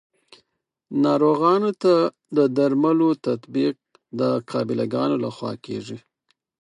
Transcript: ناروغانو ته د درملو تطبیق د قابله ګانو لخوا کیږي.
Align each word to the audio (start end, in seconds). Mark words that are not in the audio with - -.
ناروغانو 1.05 1.71
ته 1.83 1.93
د 2.37 2.37
درملو 2.57 3.09
تطبیق 3.27 3.75
د 4.19 4.21
قابله 4.51 4.85
ګانو 4.93 5.15
لخوا 5.25 5.51
کیږي. 5.65 5.97